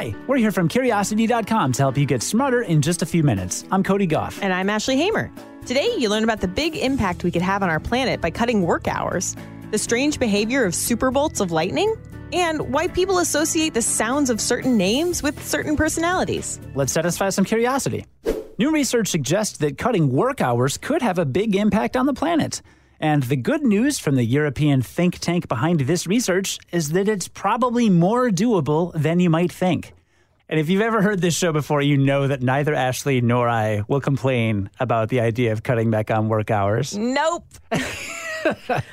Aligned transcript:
Hi, 0.00 0.14
we're 0.26 0.38
here 0.38 0.50
from 0.50 0.66
Curiosity.com 0.66 1.72
to 1.72 1.82
help 1.82 1.98
you 1.98 2.06
get 2.06 2.22
smarter 2.22 2.62
in 2.62 2.80
just 2.80 3.02
a 3.02 3.06
few 3.06 3.22
minutes. 3.22 3.66
I'm 3.70 3.82
Cody 3.82 4.06
Gough. 4.06 4.42
And 4.42 4.50
I'm 4.50 4.70
Ashley 4.70 4.96
Hamer. 4.96 5.30
Today, 5.66 5.94
you 5.98 6.08
learn 6.08 6.24
about 6.24 6.40
the 6.40 6.48
big 6.48 6.74
impact 6.74 7.22
we 7.22 7.30
could 7.30 7.42
have 7.42 7.62
on 7.62 7.68
our 7.68 7.80
planet 7.80 8.18
by 8.18 8.30
cutting 8.30 8.62
work 8.62 8.88
hours, 8.88 9.36
the 9.72 9.76
strange 9.76 10.18
behavior 10.18 10.64
of 10.64 10.74
super 10.74 11.10
bolts 11.10 11.38
of 11.38 11.52
lightning, 11.52 11.94
and 12.32 12.72
why 12.72 12.88
people 12.88 13.18
associate 13.18 13.74
the 13.74 13.82
sounds 13.82 14.30
of 14.30 14.40
certain 14.40 14.78
names 14.78 15.22
with 15.22 15.44
certain 15.44 15.76
personalities. 15.76 16.58
Let's 16.74 16.94
satisfy 16.94 17.28
some 17.28 17.44
curiosity. 17.44 18.06
New 18.56 18.72
research 18.72 19.08
suggests 19.08 19.58
that 19.58 19.76
cutting 19.76 20.10
work 20.10 20.40
hours 20.40 20.78
could 20.78 21.02
have 21.02 21.18
a 21.18 21.26
big 21.26 21.54
impact 21.54 21.94
on 21.94 22.06
the 22.06 22.14
planet. 22.14 22.62
And 23.00 23.22
the 23.22 23.36
good 23.36 23.62
news 23.62 23.98
from 23.98 24.16
the 24.16 24.24
European 24.24 24.82
think 24.82 25.18
tank 25.20 25.48
behind 25.48 25.80
this 25.80 26.06
research 26.06 26.58
is 26.70 26.90
that 26.90 27.08
it's 27.08 27.28
probably 27.28 27.88
more 27.88 28.28
doable 28.28 28.92
than 28.92 29.20
you 29.20 29.30
might 29.30 29.50
think. 29.50 29.94
And 30.50 30.60
if 30.60 30.68
you've 30.68 30.82
ever 30.82 31.00
heard 31.00 31.22
this 31.22 31.34
show 31.34 31.50
before, 31.50 31.80
you 31.80 31.96
know 31.96 32.26
that 32.26 32.42
neither 32.42 32.74
Ashley 32.74 33.22
nor 33.22 33.48
I 33.48 33.84
will 33.88 34.02
complain 34.02 34.68
about 34.78 35.08
the 35.08 35.20
idea 35.20 35.52
of 35.52 35.62
cutting 35.62 35.90
back 35.90 36.10
on 36.10 36.28
work 36.28 36.50
hours. 36.50 36.94
Nope. 36.94 37.46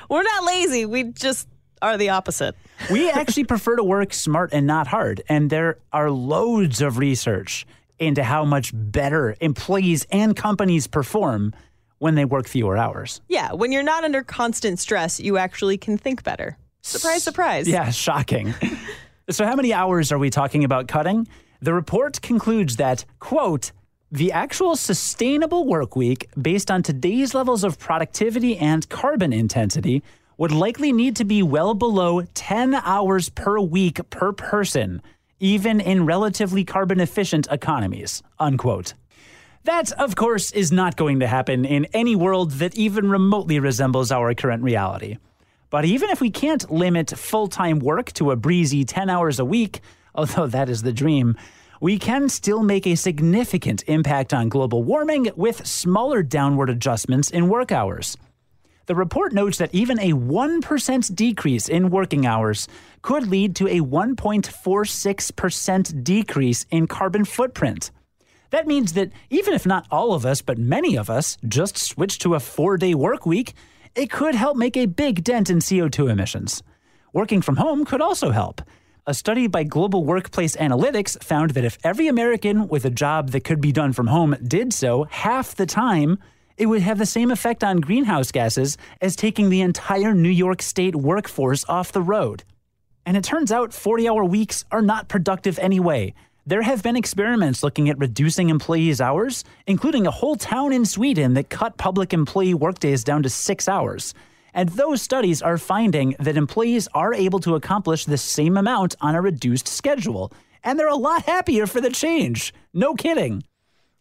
We're 0.10 0.24
not 0.24 0.44
lazy. 0.46 0.86
We 0.86 1.06
just 1.12 1.50
are 1.82 1.98
the 1.98 2.10
opposite. 2.10 2.56
we 2.90 3.10
actually 3.10 3.44
prefer 3.54 3.76
to 3.76 3.84
work 3.84 4.14
smart 4.14 4.54
and 4.54 4.66
not 4.66 4.88
hard. 4.88 5.22
And 5.28 5.50
there 5.50 5.80
are 5.92 6.10
loads 6.10 6.82
of 6.82 6.98
research 6.98 7.66
into 8.00 8.24
how 8.24 8.46
much 8.46 8.72
better 8.74 9.36
employees 9.42 10.06
and 10.12 10.36
companies 10.36 10.88
perform 10.88 11.54
when 12.00 12.16
they 12.16 12.26
work 12.26 12.48
fewer 12.48 12.78
hours. 12.78 13.22
Yeah, 13.28 13.54
when 13.54 13.72
you're 13.72 13.84
not 13.84 14.04
under 14.04 14.24
constant 14.24 14.80
stress, 14.80 15.20
you 15.20 15.38
actually 15.38 15.78
can 15.78 15.98
think 15.98 16.24
better. 16.24 16.58
Surprise, 16.82 17.24
surprise. 17.24 17.68
Yeah, 17.68 17.90
shocking. 17.92 18.54
so, 19.30 19.46
how 19.46 19.56
many 19.56 19.74
hours 19.74 20.12
are 20.12 20.18
we 20.18 20.30
talking 20.30 20.64
about 20.64 20.88
cutting? 20.88 21.28
The 21.62 21.74
report 21.74 22.22
concludes 22.22 22.76
that, 22.78 23.04
quote, 23.20 23.72
the 24.12 24.32
actual 24.32 24.76
sustainable 24.76 25.66
work 25.66 25.96
week 25.96 26.30
based 26.42 26.72
on 26.72 26.82
today's 26.82 27.34
levels 27.34 27.64
of 27.64 27.78
productivity 27.78 28.58
and 28.58 28.88
carbon 28.88 29.34
intensity 29.34 30.02
would 30.38 30.52
likely 30.52 30.94
need 30.94 31.16
to 31.18 31.26
be 31.26 31.44
well 31.44 31.74
below 31.74 32.22
10 32.34 32.76
hours 32.76 33.30
per 33.30 33.60
week 33.60 34.00
per 34.10 34.32
person, 34.32 35.02
even 35.40 35.82
in 35.82 36.06
relatively 36.06 36.64
carbon 36.64 37.00
efficient 37.00 37.48
economies, 37.52 38.24
unquote. 38.40 38.94
That, 39.68 39.92
of 40.00 40.16
course, 40.16 40.50
is 40.52 40.72
not 40.72 40.96
going 40.96 41.20
to 41.20 41.28
happen 41.28 41.66
in 41.66 41.88
any 41.92 42.16
world 42.16 42.52
that 42.52 42.76
even 42.76 43.10
remotely 43.10 43.60
resembles 43.60 44.14
our 44.14 44.34
current 44.34 44.64
reality. 44.64 45.18
But 45.70 45.84
even 45.84 46.10
if 46.10 46.22
we 46.22 46.30
can't 46.30 46.72
limit 46.72 47.10
full 47.10 47.50
time 47.50 47.80
work 47.80 48.14
to 48.14 48.32
a 48.32 48.38
breezy 48.38 48.86
10 48.86 49.10
hours 49.10 49.40
a 49.40 49.46
week, 49.46 49.82
although 50.16 50.48
that 50.48 50.70
is 50.70 50.84
the 50.84 50.94
dream, 50.94 51.36
we 51.82 52.00
can 52.00 52.30
still 52.30 52.64
make 52.64 52.88
a 52.88 52.96
significant 52.96 53.84
impact 53.88 54.34
on 54.34 54.48
global 54.48 54.84
warming 54.84 55.32
with 55.36 55.68
smaller 55.68 56.24
downward 56.24 56.70
adjustments 56.70 57.30
in 57.30 57.50
work 57.50 57.74
hours. 57.74 58.16
The 58.86 58.96
report 58.96 59.34
notes 59.34 59.58
that 59.58 59.76
even 59.76 60.00
a 60.00 60.14
1% 60.14 61.14
decrease 61.14 61.68
in 61.68 61.90
working 61.90 62.26
hours 62.26 62.70
could 63.02 63.28
lead 63.28 63.54
to 63.58 63.68
a 63.68 63.82
1.46% 63.82 66.04
decrease 66.06 66.66
in 66.72 66.88
carbon 66.88 67.26
footprint. 67.26 67.92
That 68.50 68.68
means 68.68 68.94
that 68.94 69.12
even 69.30 69.54
if 69.54 69.66
not 69.66 69.88
all 69.92 70.14
of 70.14 70.26
us, 70.26 70.42
but 70.42 70.58
many 70.58 70.98
of 70.98 71.10
us, 71.10 71.38
just 71.48 71.78
switch 71.78 72.20
to 72.20 72.36
a 72.36 72.40
four 72.40 72.78
day 72.78 72.94
work 72.94 73.26
week, 73.26 73.54
it 73.96 74.10
could 74.10 74.36
help 74.36 74.58
make 74.58 74.78
a 74.78 74.86
big 74.86 75.24
dent 75.24 75.50
in 75.50 75.60
CO2 75.60 76.10
emissions. 76.10 76.64
Working 77.14 77.42
from 77.42 77.58
home 77.58 77.84
could 77.86 78.02
also 78.02 78.32
help. 78.32 78.62
A 79.06 79.14
study 79.14 79.48
by 79.48 79.64
Global 79.64 80.04
Workplace 80.04 80.56
Analytics 80.58 81.24
found 81.24 81.52
that 81.52 81.64
if 81.64 81.78
every 81.84 82.08
American 82.08 82.68
with 82.68 82.84
a 82.84 82.90
job 82.90 83.30
that 83.30 83.44
could 83.46 83.62
be 83.62 83.72
done 83.72 83.94
from 83.94 84.08
home 84.08 84.36
did 84.46 84.74
so 84.74 85.06
half 85.06 85.56
the 85.56 85.66
time, 85.66 86.20
it 86.58 86.66
would 86.66 86.82
have 86.82 86.98
the 86.98 87.06
same 87.06 87.32
effect 87.32 87.64
on 87.64 87.80
greenhouse 87.80 88.32
gases 88.32 88.78
as 89.00 89.16
taking 89.16 89.50
the 89.50 89.62
entire 89.62 90.14
New 90.14 90.30
York 90.30 90.62
State 90.62 90.96
workforce 90.96 91.64
off 91.70 91.92
the 91.92 92.02
road. 92.02 92.44
And 93.06 93.16
it 93.16 93.24
turns 93.24 93.52
out 93.52 93.74
40 93.74 94.10
hour 94.10 94.26
weeks 94.26 94.66
are 94.72 94.82
not 94.82 95.08
productive 95.08 95.58
anyway. 95.60 96.14
There 96.48 96.62
have 96.62 96.82
been 96.82 96.96
experiments 96.96 97.62
looking 97.62 97.90
at 97.90 98.00
reducing 98.00 98.50
employees' 98.50 99.02
hours, 99.02 99.44
including 99.66 100.08
a 100.08 100.12
whole 100.12 100.38
town 100.38 100.72
in 100.72 100.86
Sweden 100.86 101.34
that 101.34 101.50
cut 101.50 101.76
public 101.76 102.14
employee 102.14 102.54
workdays 102.54 103.04
down 103.04 103.24
to 103.24 103.30
six 103.30 103.68
hours. 103.68 104.14
And 104.54 104.70
those 104.70 105.02
studies 105.02 105.42
are 105.42 105.58
finding 105.58 106.16
that 106.22 106.38
employees 106.38 106.88
are 106.94 107.14
able 107.14 107.40
to 107.40 107.56
accomplish 107.56 108.06
the 108.06 108.18
same 108.18 108.56
amount 108.56 108.96
on 109.02 109.14
a 109.14 109.22
reduced 109.22 109.68
schedule. 109.68 110.32
And 110.64 110.80
they're 110.80 110.88
a 110.88 110.96
lot 110.96 111.24
happier 111.24 111.68
for 111.68 111.82
the 111.82 111.90
change. 111.90 112.54
No 112.74 112.96
kidding. 112.96 113.44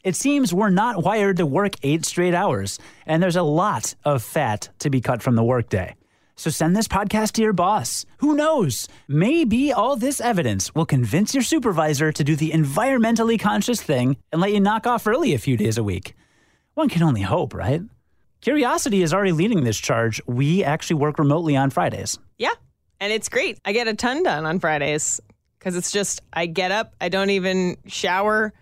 It 0.05 0.15
seems 0.15 0.55
we're 0.55 0.71
not 0.71 1.03
wired 1.03 1.39
to 1.39 1.47
work 1.47 1.75
eight 1.83 2.05
straight 2.07 2.33
hours, 2.33 2.79
and 3.07 3.21
there's 3.21 3.35
a 3.35 3.43
lot 3.43 3.97
of 4.05 4.23
fat 4.23 4.69
to 4.79 4.89
be 4.89 5.01
cut 5.01 5.21
from 5.21 5.35
the 5.35 5.43
workday. 5.43 5.97
So 6.37 6.51
send 6.51 6.77
this 6.77 6.87
podcast 6.87 7.33
to 7.33 7.43
your 7.43 7.55
boss. 7.55 8.05
Who 8.19 8.35
knows? 8.37 8.89
Maybe 9.09 9.73
all 9.73 9.97
this 9.97 10.21
evidence 10.21 10.75
will 10.75 10.85
convince 10.85 11.35
your 11.35 11.43
supervisor 11.43 12.13
to 12.13 12.23
do 12.25 12.37
the 12.37 12.51
environmentally 12.51 13.41
conscious 13.41 13.81
thing 13.83 14.19
and 14.31 14.41
let 14.41 14.53
you 14.53 14.61
knock 14.61 14.87
off 14.87 15.07
early 15.07 15.33
a 15.33 15.39
few 15.39 15.57
days 15.57 15.79
a 15.79 15.83
week. 15.83 16.15
One 16.75 16.91
can 16.91 17.03
only 17.03 17.23
hope, 17.23 17.55
right? 17.55 17.81
Curiosity 18.43 19.03
is 19.03 19.15
already 19.15 19.33
leading 19.33 19.65
this 19.65 19.79
charge. 19.79 20.21
We 20.27 20.63
actually 20.63 20.97
work 20.97 21.19
remotely 21.19 21.57
on 21.57 21.71
Fridays. 21.71 22.19
Yeah, 22.37 22.53
and 23.01 23.11
it's 23.13 23.31
great. 23.31 23.59
I 23.65 23.73
get 23.73 23.89
a 23.89 23.95
ton 23.95 24.23
done 24.23 24.45
on 24.45 24.61
Fridays 24.61 25.21
because 25.59 25.75
it's 25.75 25.91
just 25.91 26.21
I 26.35 26.45
get 26.45 26.71
up, 26.71 26.95
I 27.01 27.09
don't 27.09 27.31
even 27.31 27.79
shower. 27.87 28.53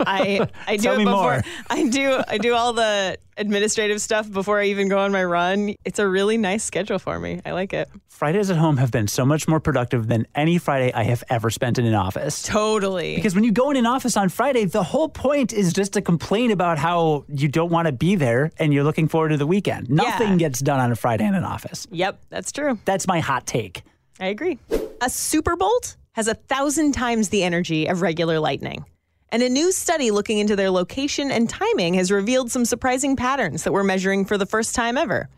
I 0.00 0.48
I 0.66 0.76
do 0.76 0.82
Tell 0.82 0.94
it 0.94 1.04
before 1.04 1.12
more. 1.12 1.42
I 1.70 1.88
do 1.88 2.22
I 2.28 2.38
do 2.38 2.54
all 2.54 2.72
the 2.72 3.18
administrative 3.36 4.00
stuff 4.00 4.30
before 4.30 4.60
I 4.60 4.66
even 4.66 4.88
go 4.88 4.98
on 4.98 5.12
my 5.12 5.24
run. 5.24 5.74
It's 5.84 5.98
a 5.98 6.06
really 6.06 6.36
nice 6.36 6.64
schedule 6.64 6.98
for 6.98 7.18
me. 7.18 7.40
I 7.44 7.52
like 7.52 7.72
it. 7.72 7.88
Fridays 8.08 8.50
at 8.50 8.56
home 8.56 8.76
have 8.76 8.90
been 8.90 9.08
so 9.08 9.24
much 9.24 9.48
more 9.48 9.58
productive 9.58 10.06
than 10.06 10.26
any 10.34 10.58
Friday 10.58 10.92
I 10.92 11.02
have 11.04 11.24
ever 11.28 11.50
spent 11.50 11.78
in 11.78 11.86
an 11.86 11.94
office. 11.94 12.42
Totally. 12.42 13.16
Because 13.16 13.34
when 13.34 13.42
you 13.42 13.50
go 13.50 13.70
in 13.70 13.76
an 13.76 13.86
office 13.86 14.16
on 14.16 14.28
Friday, 14.28 14.64
the 14.64 14.82
whole 14.82 15.08
point 15.08 15.52
is 15.52 15.72
just 15.72 15.94
to 15.94 16.02
complain 16.02 16.50
about 16.52 16.78
how 16.78 17.24
you 17.28 17.48
don't 17.48 17.70
want 17.70 17.86
to 17.86 17.92
be 17.92 18.14
there 18.14 18.52
and 18.58 18.72
you're 18.72 18.84
looking 18.84 19.08
forward 19.08 19.30
to 19.30 19.36
the 19.38 19.46
weekend. 19.46 19.90
Nothing 19.90 20.36
gets 20.36 20.60
done 20.60 20.78
on 20.78 20.92
a 20.92 20.96
Friday 20.96 21.24
in 21.24 21.34
an 21.34 21.44
office. 21.44 21.86
yep, 21.90 22.20
that's 22.28 22.52
true. 22.52 22.78
That's 22.84 23.08
my 23.08 23.18
hot 23.18 23.46
take. 23.46 23.82
I 24.20 24.26
agree. 24.26 24.58
A 25.00 25.10
super 25.10 25.56
bolt 25.56 25.96
has 26.12 26.28
a 26.28 26.34
thousand 26.34 26.92
times 26.92 27.30
the 27.30 27.42
energy 27.42 27.86
of 27.88 28.02
regular 28.02 28.38
lightning. 28.38 28.84
And 29.32 29.42
a 29.42 29.48
new 29.48 29.72
study 29.72 30.10
looking 30.10 30.36
into 30.36 30.56
their 30.56 30.70
location 30.70 31.30
and 31.30 31.48
timing 31.48 31.94
has 31.94 32.10
revealed 32.10 32.52
some 32.52 32.66
surprising 32.66 33.16
patterns 33.16 33.64
that 33.64 33.72
we're 33.72 33.82
measuring 33.82 34.26
for 34.26 34.36
the 34.36 34.44
first 34.44 34.74
time 34.74 34.98
ever. 34.98 35.30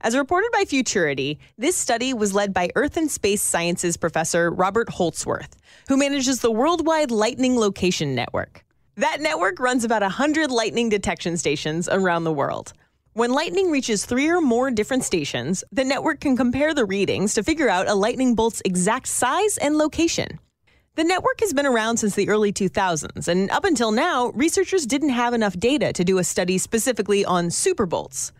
As 0.00 0.16
reported 0.16 0.50
by 0.50 0.64
Futurity, 0.64 1.38
this 1.58 1.76
study 1.76 2.14
was 2.14 2.32
led 2.32 2.54
by 2.54 2.70
Earth 2.74 2.96
and 2.96 3.10
Space 3.10 3.42
Sciences 3.42 3.98
professor 3.98 4.50
Robert 4.50 4.88
Holzworth, 4.88 5.56
who 5.88 5.98
manages 5.98 6.40
the 6.40 6.50
Worldwide 6.50 7.10
Lightning 7.10 7.58
Location 7.58 8.14
Network. 8.14 8.64
That 8.96 9.20
network 9.20 9.60
runs 9.60 9.84
about 9.84 10.00
100 10.00 10.50
lightning 10.50 10.88
detection 10.88 11.36
stations 11.36 11.86
around 11.86 12.24
the 12.24 12.32
world. 12.32 12.72
When 13.12 13.30
lightning 13.30 13.70
reaches 13.70 14.06
three 14.06 14.30
or 14.30 14.40
more 14.40 14.70
different 14.70 15.04
stations, 15.04 15.62
the 15.70 15.84
network 15.84 16.20
can 16.20 16.34
compare 16.34 16.72
the 16.72 16.86
readings 16.86 17.34
to 17.34 17.42
figure 17.42 17.68
out 17.68 17.88
a 17.88 17.94
lightning 17.94 18.34
bolt's 18.34 18.62
exact 18.64 19.06
size 19.06 19.58
and 19.58 19.76
location. 19.76 20.38
The 20.96 21.02
network 21.02 21.40
has 21.40 21.52
been 21.52 21.66
around 21.66 21.96
since 21.96 22.14
the 22.14 22.28
early 22.28 22.52
2000s, 22.52 23.26
and 23.26 23.50
up 23.50 23.64
until 23.64 23.90
now, 23.90 24.30
researchers 24.36 24.86
didn't 24.86 25.08
have 25.08 25.34
enough 25.34 25.58
data 25.58 25.92
to 25.92 26.04
do 26.04 26.18
a 26.18 26.24
study 26.24 26.56
specifically 26.56 27.24
on 27.24 27.48
superbolts. 27.48 28.30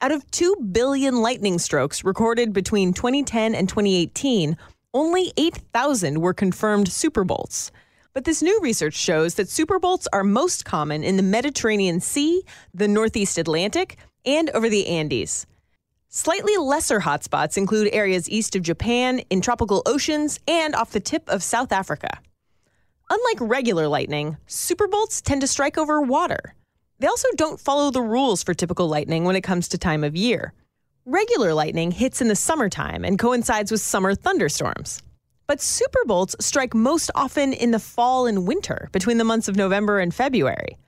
Out 0.00 0.12
of 0.12 0.30
2 0.30 0.68
billion 0.70 1.16
lightning 1.16 1.58
strokes 1.58 2.04
recorded 2.04 2.52
between 2.52 2.92
2010 2.92 3.56
and 3.56 3.68
2018, 3.68 4.56
only 4.94 5.32
8,000 5.36 6.20
were 6.20 6.32
confirmed 6.32 6.86
superbolts. 6.86 7.72
But 8.12 8.24
this 8.24 8.40
new 8.40 8.56
research 8.62 8.94
shows 8.94 9.34
that 9.34 9.48
superbolts 9.48 10.06
are 10.12 10.22
most 10.22 10.64
common 10.64 11.02
in 11.02 11.16
the 11.16 11.24
Mediterranean 11.24 11.98
Sea, 11.98 12.44
the 12.72 12.86
Northeast 12.86 13.36
Atlantic, 13.36 13.96
and 14.24 14.48
over 14.50 14.68
the 14.68 14.86
Andes. 14.86 15.44
Slightly 16.16 16.56
lesser 16.56 17.00
hotspots 17.00 17.58
include 17.58 17.90
areas 17.92 18.26
east 18.30 18.56
of 18.56 18.62
Japan, 18.62 19.20
in 19.28 19.42
tropical 19.42 19.82
oceans, 19.84 20.40
and 20.48 20.74
off 20.74 20.92
the 20.92 20.98
tip 20.98 21.28
of 21.28 21.42
South 21.42 21.72
Africa. 21.72 22.20
Unlike 23.10 23.36
regular 23.42 23.86
lightning, 23.86 24.38
superbolts 24.48 25.20
tend 25.20 25.42
to 25.42 25.46
strike 25.46 25.76
over 25.76 26.00
water. 26.00 26.54
They 27.00 27.06
also 27.06 27.28
don't 27.36 27.60
follow 27.60 27.90
the 27.90 28.00
rules 28.00 28.42
for 28.42 28.54
typical 28.54 28.88
lightning 28.88 29.24
when 29.24 29.36
it 29.36 29.42
comes 29.42 29.68
to 29.68 29.76
time 29.76 30.02
of 30.02 30.16
year. 30.16 30.54
Regular 31.04 31.52
lightning 31.52 31.90
hits 31.90 32.22
in 32.22 32.28
the 32.28 32.34
summertime 32.34 33.04
and 33.04 33.18
coincides 33.18 33.70
with 33.70 33.82
summer 33.82 34.14
thunderstorms. 34.14 35.02
But 35.46 35.58
superbolts 35.58 36.34
strike 36.40 36.74
most 36.74 37.10
often 37.14 37.52
in 37.52 37.72
the 37.72 37.78
fall 37.78 38.24
and 38.24 38.48
winter, 38.48 38.88
between 38.90 39.18
the 39.18 39.24
months 39.24 39.48
of 39.48 39.56
November 39.56 39.98
and 39.98 40.14
February. 40.14 40.78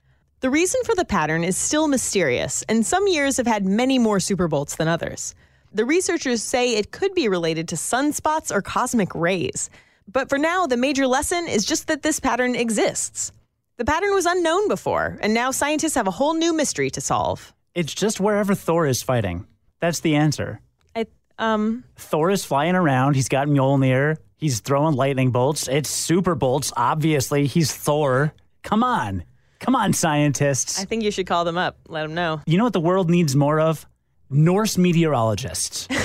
The 0.41 0.51
reason 0.51 0.81
for 0.85 0.95
the 0.95 1.05
pattern 1.05 1.43
is 1.43 1.57
still 1.57 1.89
mysterious, 1.89 2.63
and 2.69 2.87
some 2.87 3.09
years 3.09 3.39
have 3.39 3.47
had 3.47 3.67
many 3.67 3.99
more 3.99 4.19
superbolts 4.19 4.77
than 4.77 4.87
others. 4.87 5.35
The 5.73 5.85
researchers 5.85 6.43
say 6.43 6.75
it 6.75 6.93
could 6.93 7.13
be 7.15 7.29
related 7.29 7.69
to 7.69 7.75
sunspots 7.75 8.55
or 8.55 8.63
cosmic 8.63 9.15
rays, 9.15 9.69
But 10.11 10.31
for 10.31 10.39
now, 10.39 10.67
the 10.67 10.77
major 10.77 11.07
lesson 11.07 11.47
is 11.47 11.67
just 11.67 11.87
that 11.89 12.03
this 12.03 12.19
pattern 12.19 12.55
exists. 12.55 13.31
The 13.77 13.85
pattern 13.85 14.15
was 14.15 14.27
unknown 14.27 14.69
before, 14.69 15.19
and 15.21 15.35
now 15.35 15.51
scientists 15.51 15.95
have 15.95 16.09
a 16.09 16.13
whole 16.13 16.35
new 16.35 16.55
mystery 16.55 16.91
to 16.91 17.01
solve. 17.01 17.55
It's 17.75 17.95
just 17.95 18.19
wherever 18.19 18.55
Thor 18.55 18.87
is 18.87 19.03
fighting. 19.03 19.47
That's 19.81 20.01
the 20.01 20.17
answer. 20.17 20.61
I, 20.97 21.07
um, 21.39 21.85
Thor 21.97 22.31
is 22.31 22.45
flying 22.45 22.75
around. 22.75 23.15
He's 23.15 23.29
got 23.29 23.49
Mjolnir. 23.49 24.17
He's 24.37 24.61
throwing 24.61 24.95
lightning 24.97 25.31
bolts. 25.31 25.69
It's 25.69 25.91
super 25.91 26.35
bolts, 26.35 26.73
obviously. 26.77 27.47
He's 27.47 27.73
Thor. 27.73 28.33
Come 28.63 28.83
on. 28.83 29.25
Come 29.61 29.75
on, 29.75 29.93
scientists. 29.93 30.81
I 30.81 30.85
think 30.85 31.03
you 31.03 31.11
should 31.11 31.27
call 31.27 31.45
them 31.45 31.59
up, 31.59 31.77
let 31.89 32.03
them 32.03 32.15
know. 32.15 32.41
You 32.47 32.59
know 32.59 32.65
what 32.65 32.73
the 32.73 32.81
world 32.81 33.11
needs 33.11 33.35
more 33.35 33.61
of? 33.61 33.87
Norse 34.31 34.79
meteorologists. 34.79 35.89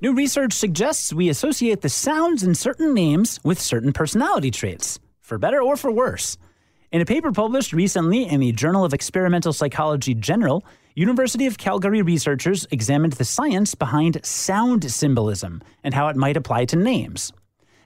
New 0.00 0.14
research 0.14 0.52
suggests 0.52 1.12
we 1.12 1.28
associate 1.28 1.80
the 1.80 1.88
sounds 1.88 2.44
in 2.44 2.54
certain 2.54 2.94
names 2.94 3.40
with 3.42 3.60
certain 3.60 3.92
personality 3.92 4.50
traits, 4.50 5.00
for 5.20 5.38
better 5.38 5.60
or 5.60 5.76
for 5.76 5.90
worse. 5.90 6.38
In 6.92 7.00
a 7.00 7.04
paper 7.04 7.32
published 7.32 7.72
recently 7.72 8.22
in 8.22 8.40
the 8.40 8.52
Journal 8.52 8.84
of 8.84 8.94
Experimental 8.94 9.52
Psychology 9.52 10.14
General, 10.14 10.64
University 10.94 11.46
of 11.46 11.58
Calgary 11.58 12.00
researchers 12.00 12.66
examined 12.70 13.14
the 13.14 13.24
science 13.24 13.74
behind 13.74 14.24
sound 14.24 14.90
symbolism 14.90 15.62
and 15.84 15.92
how 15.92 16.08
it 16.08 16.16
might 16.16 16.36
apply 16.36 16.64
to 16.66 16.76
names. 16.76 17.32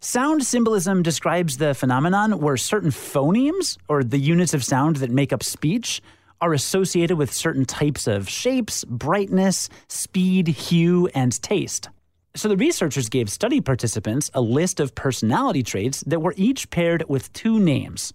Sound 0.05 0.45
symbolism 0.45 1.05
describes 1.05 1.59
the 1.59 1.75
phenomenon 1.75 2.41
where 2.41 2.57
certain 2.57 2.91
phonemes, 2.91 3.79
or 3.87 4.03
the 4.03 4.19
units 4.19 4.53
of 4.53 4.65
sound 4.65 4.97
that 4.97 5.13
make 5.13 5.33
up 5.33 5.45
speech, 5.45 6.03
are 6.41 6.53
associated 6.53 7.17
with 7.17 7.33
certain 7.33 7.65
types 7.65 8.09
of 8.09 8.29
shapes, 8.29 8.85
brightness, 8.85 9.69
speed, 9.87 10.49
hue, 10.49 11.09
and 11.15 11.41
taste. 11.41 11.89
So 12.35 12.49
the 12.49 12.57
researchers 12.57 13.09
gave 13.09 13.31
study 13.31 13.61
participants 13.61 14.29
a 14.35 14.41
list 14.41 14.81
of 14.81 14.97
personality 14.97 15.63
traits 15.63 16.03
that 16.09 16.19
were 16.21 16.35
each 16.37 16.69
paired 16.71 17.05
with 17.09 17.33
two 17.33 17.61
names. 17.61 18.13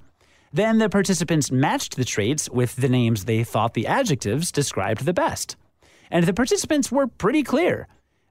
Then 0.51 0.79
the 0.79 0.89
participants 0.89 1.53
matched 1.53 1.95
the 1.95 2.03
traits 2.03 2.49
with 2.49 2.75
the 2.75 2.89
names 2.89 3.23
they 3.23 3.45
thought 3.45 3.75
the 3.75 3.87
adjectives 3.87 4.51
described 4.51 5.05
the 5.05 5.13
best. 5.13 5.55
And 6.11 6.25
the 6.25 6.33
participants 6.33 6.91
were 6.91 7.07
pretty 7.07 7.43
clear. 7.43 7.87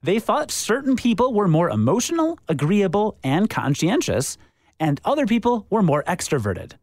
They 0.07 0.21
thought 0.21 0.53
certain 0.53 0.95
people 0.95 1.35
were 1.35 1.49
more 1.49 1.69
emotional, 1.69 2.39
agreeable, 2.47 3.19
and 3.25 3.51
conscientious, 3.51 4.39
and 4.79 5.01
other 5.05 5.27
people 5.27 5.67
were 5.69 5.83
more 5.83 6.05
extroverted. 6.05 6.75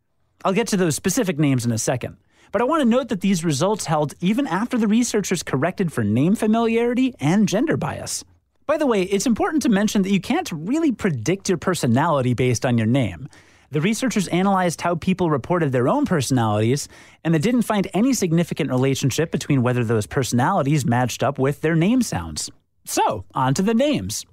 I'll 0.44 0.52
get 0.52 0.68
to 0.68 0.76
those 0.76 0.98
specific 0.98 1.40
names 1.40 1.64
in 1.64 1.72
a 1.72 1.78
second. 1.78 2.18
But 2.52 2.62
I 2.62 2.66
want 2.66 2.82
to 2.82 2.86
note 2.86 3.08
that 3.08 3.22
these 3.22 3.46
results 3.46 3.86
held 3.86 4.14
even 4.20 4.46
after 4.46 4.78
the 4.78 4.90
researchers 4.90 5.42
corrected 5.42 5.94
for 5.94 6.04
name 6.04 6.36
familiarity 6.36 7.16
and 7.18 7.48
gender 7.48 7.78
bias. 7.78 8.26
By 8.66 8.78
the 8.78 8.86
way, 8.86 9.04
it's 9.04 9.26
important 9.26 9.64
to 9.64 9.70
mention 9.70 10.02
that 10.02 10.12
you 10.12 10.20
can't 10.20 10.52
really 10.52 10.92
predict 10.92 11.48
your 11.48 11.58
personality 11.58 12.34
based 12.34 12.66
on 12.66 12.78
your 12.78 12.88
name. 12.88 13.30
The 13.72 13.80
researchers 13.80 14.28
analyzed 14.28 14.82
how 14.82 14.96
people 14.96 15.30
reported 15.30 15.72
their 15.72 15.88
own 15.88 16.06
personalities, 16.06 16.90
and 17.24 17.34
they 17.34 17.40
didn't 17.40 17.62
find 17.62 17.88
any 17.94 18.14
significant 18.14 18.70
relationship 18.70 19.32
between 19.32 19.64
whether 19.64 19.86
those 19.86 20.08
personalities 20.08 20.86
matched 20.86 21.24
up 21.24 21.40
with 21.40 21.62
their 21.62 21.76
name 21.76 22.02
sounds. 22.02 22.52
So, 22.86 23.26
on 23.34 23.54
to 23.56 23.62
the 23.62 23.74
names. 23.74 24.26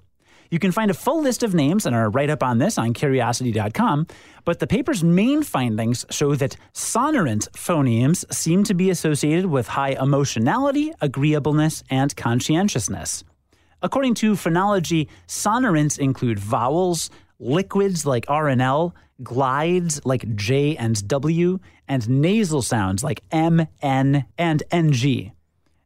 You 0.51 0.59
can 0.59 0.73
find 0.73 0.91
a 0.91 0.93
full 0.93 1.21
list 1.21 1.43
of 1.43 1.53
names 1.53 1.85
and 1.85 1.95
our 1.95 2.09
write 2.09 2.29
up 2.29 2.43
on 2.43 2.57
this 2.57 2.77
on 2.77 2.91
curiosity.com, 2.91 4.07
but 4.43 4.59
the 4.59 4.67
paper's 4.67 5.01
main 5.01 5.43
findings 5.43 6.05
show 6.09 6.35
that 6.35 6.57
sonorant 6.73 7.49
phonemes 7.51 8.31
seem 8.33 8.65
to 8.65 8.73
be 8.73 8.89
associated 8.89 9.45
with 9.45 9.69
high 9.69 9.91
emotionality, 9.91 10.91
agreeableness, 10.99 11.83
and 11.89 12.13
conscientiousness. 12.17 13.23
According 13.81 14.15
to 14.15 14.33
phonology, 14.33 15.07
sonorants 15.25 15.97
include 15.97 16.37
vowels, 16.37 17.09
liquids 17.39 18.05
like 18.05 18.25
R 18.27 18.49
and 18.49 18.61
L, 18.61 18.93
glides 19.23 20.01
like 20.03 20.35
J 20.35 20.75
and 20.75 21.07
W, 21.07 21.59
and 21.87 22.09
nasal 22.09 22.61
sounds 22.61 23.05
like 23.05 23.23
M, 23.31 23.67
N, 23.81 24.25
and 24.37 24.63
NG. 24.69 25.31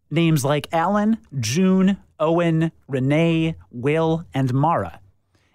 Names 0.09 0.43
like 0.43 0.67
Alan, 0.73 1.17
June, 1.39 1.97
Owen, 2.19 2.71
Renee, 2.87 3.55
Will, 3.71 4.25
and 4.33 4.53
Mara. 4.53 4.99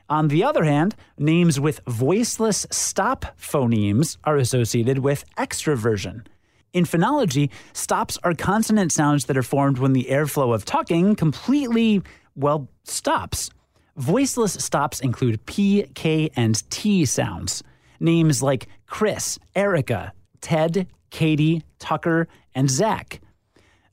On 0.09 0.29
the 0.29 0.43
other 0.43 0.65
hand, 0.65 0.97
names 1.19 1.61
with 1.61 1.81
voiceless 1.87 2.67
stop 2.71 3.39
phonemes 3.39 4.17
are 4.25 4.37
associated 4.37 4.99
with 4.99 5.25
extroversion. 5.37 6.27
In 6.73 6.85
phonology, 6.85 7.51
stops 7.73 8.19
are 8.23 8.35
consonant 8.35 8.93
sounds 8.93 9.27
that 9.27 9.37
are 9.37 9.43
formed 9.43 9.79
when 9.79 9.93
the 9.93 10.09
airflow 10.11 10.55
of 10.55 10.65
talking 10.65 11.15
completely 11.15 12.03
well, 12.35 12.69
stops. 12.85 13.51
Voiceless 13.97 14.55
stops 14.55 15.01
include 15.01 15.45
P, 15.47 15.85
K, 15.95 16.31
and 16.37 16.69
T 16.71 17.05
sounds. 17.05 17.63
Names 17.99 18.43
like 18.43 18.69
Chris, 18.87 19.39
Erica, 19.55 20.13
Ted, 20.41 20.87
Katie, 21.11 21.63
Tucker, 21.79 22.29
and 22.55 22.71
Zach. 22.71 23.21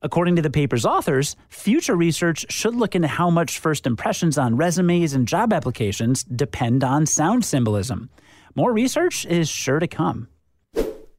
According 0.07 0.38
to 0.38 0.42
the 0.42 0.50
paper's 0.50 0.86
authors, 0.86 1.36
future 1.50 1.94
research 1.94 2.45
should 2.50 2.74
look 2.74 2.95
into 2.95 3.09
how 3.09 3.30
much 3.30 3.59
first 3.59 3.86
impressions 3.86 4.38
on 4.38 4.56
resumes 4.56 5.12
and 5.12 5.27
job 5.27 5.51
applications 5.51 6.24
depend 6.24 6.81
on 6.81 7.06
sound 7.06 7.44
symbolism. 7.44 8.09
More 8.56 8.71
research 8.71 9.25
is 9.25 9.50
sure 9.50 9.80
to 9.80 9.88
come. 9.88 10.30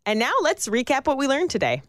And 0.07 0.19
now 0.19 0.33
let's 0.41 0.69
recap 0.69 1.07
what 1.07 1.19
we 1.19 1.27
learned 1.27 1.51
today. 1.51 1.83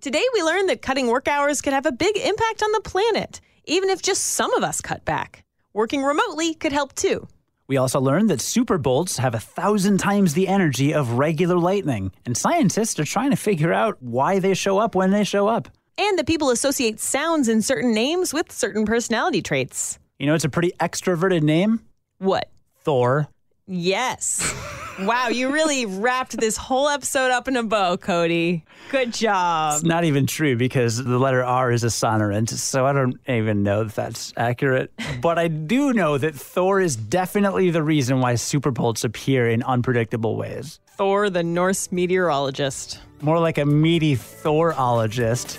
Today, 0.00 0.24
we 0.32 0.42
learned 0.42 0.70
that 0.70 0.80
cutting 0.80 1.08
work 1.08 1.28
hours 1.28 1.60
could 1.60 1.74
have 1.74 1.84
a 1.84 1.92
big 1.92 2.16
impact 2.16 2.62
on 2.62 2.72
the 2.72 2.80
planet 2.80 3.42
even 3.66 3.90
if 3.90 4.00
just 4.00 4.22
some 4.24 4.54
of 4.54 4.64
us 4.64 4.80
cut 4.80 5.04
back. 5.04 5.44
Working 5.74 6.02
remotely 6.02 6.54
could 6.54 6.72
help 6.72 6.94
too. 6.94 7.28
We 7.68 7.76
also 7.76 8.00
learned 8.00 8.30
that 8.30 8.40
super 8.40 8.78
bolts 8.78 9.18
have 9.18 9.34
a 9.34 9.40
thousand 9.40 9.98
times 9.98 10.32
the 10.32 10.48
energy 10.48 10.94
of 10.94 11.18
regular 11.18 11.58
lightning, 11.58 12.12
and 12.24 12.34
scientists 12.34 12.98
are 12.98 13.04
trying 13.04 13.30
to 13.30 13.36
figure 13.36 13.74
out 13.74 14.00
why 14.00 14.38
they 14.38 14.54
show 14.54 14.78
up 14.78 14.94
when 14.94 15.10
they 15.10 15.24
show 15.24 15.48
up. 15.48 15.68
And 15.98 16.18
that 16.18 16.26
people 16.26 16.50
associate 16.50 17.00
sounds 17.00 17.48
in 17.48 17.62
certain 17.62 17.92
names 17.94 18.34
with 18.34 18.52
certain 18.52 18.84
personality 18.84 19.40
traits. 19.40 19.98
You 20.18 20.26
know, 20.26 20.34
it's 20.34 20.44
a 20.44 20.50
pretty 20.50 20.72
extroverted 20.78 21.42
name. 21.42 21.80
What? 22.18 22.50
Thor. 22.82 23.28
Yes. 23.66 24.54
wow, 25.00 25.28
you 25.28 25.50
really 25.52 25.86
wrapped 25.86 26.36
this 26.38 26.56
whole 26.56 26.88
episode 26.88 27.30
up 27.30 27.48
in 27.48 27.56
a 27.56 27.62
bow, 27.62 27.96
Cody. 27.96 28.64
Good 28.90 29.12
job. 29.12 29.74
It's 29.74 29.84
not 29.84 30.04
even 30.04 30.26
true 30.26 30.56
because 30.56 31.02
the 31.02 31.18
letter 31.18 31.42
R 31.42 31.72
is 31.72 31.82
a 31.82 31.88
sonorant, 31.88 32.50
so 32.50 32.86
I 32.86 32.92
don't 32.92 33.18
even 33.26 33.62
know 33.62 33.82
if 33.82 33.94
that's 33.94 34.32
accurate. 34.36 34.92
but 35.20 35.38
I 35.38 35.48
do 35.48 35.92
know 35.92 36.16
that 36.18 36.34
Thor 36.34 36.80
is 36.80 36.94
definitely 36.94 37.70
the 37.70 37.82
reason 37.82 38.20
why 38.20 38.36
super 38.36 38.70
bolts 38.70 39.02
appear 39.02 39.48
in 39.48 39.62
unpredictable 39.64 40.36
ways. 40.36 40.78
Thor, 40.96 41.28
the 41.28 41.42
Norse 41.42 41.90
meteorologist. 41.90 43.00
More 43.20 43.38
like 43.40 43.58
a 43.58 43.66
meaty 43.66 44.14
Thorologist. 44.14 45.58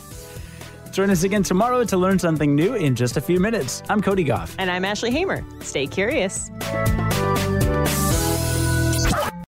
Join 0.98 1.12
us 1.12 1.22
again 1.22 1.44
tomorrow 1.44 1.84
to 1.84 1.96
learn 1.96 2.18
something 2.18 2.56
new 2.56 2.74
in 2.74 2.96
just 2.96 3.18
a 3.18 3.22
few 3.22 3.40
minutes. 3.40 3.84
I'm 3.88 4.02
Cody 4.02 4.24
Gough. 4.24 4.56
And 4.58 4.72
I'm 4.72 4.84
Ashley 4.84 5.12
Hamer. 5.12 5.46
Stay 5.62 5.86
curious. 5.86 6.50